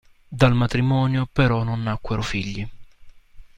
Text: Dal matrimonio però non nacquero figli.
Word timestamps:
Dal 0.27 0.55
matrimonio 0.55 1.27
però 1.31 1.61
non 1.61 1.83
nacquero 1.83 2.23
figli. 2.23 2.67